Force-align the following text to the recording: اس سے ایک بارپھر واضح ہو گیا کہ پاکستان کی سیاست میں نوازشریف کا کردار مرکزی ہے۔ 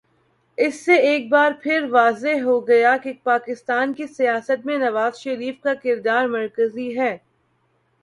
اس 0.57 0.79
سے 0.85 0.95
ایک 1.01 1.29
بارپھر 1.29 1.85
واضح 1.89 2.41
ہو 2.43 2.59
گیا 2.67 2.95
کہ 2.97 3.13
پاکستان 3.23 3.93
کی 3.93 4.07
سیاست 4.07 4.65
میں 4.65 4.77
نوازشریف 4.77 5.61
کا 5.61 5.73
کردار 5.73 6.27
مرکزی 6.29 6.97
ہے۔ 6.99 7.17